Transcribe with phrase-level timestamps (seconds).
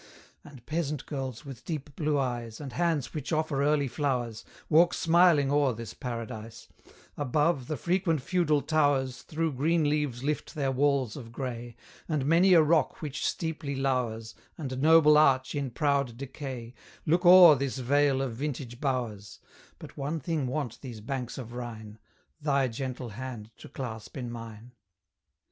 [0.43, 5.51] And peasant girls, with deep blue eyes, And hands which offer early flowers, Walk smiling
[5.51, 6.67] o'er this paradise;
[7.17, 11.75] Above, the frequent feudal towers Through green leaves lift their walls of grey,
[12.09, 16.73] And many a rock which steeply lours, And noble arch in proud decay,
[17.05, 19.39] Look o'er this vale of vintage bowers:
[19.77, 21.99] But one thing want these banks of Rhine,
[22.41, 24.71] Thy gentle hand to clasp in mine!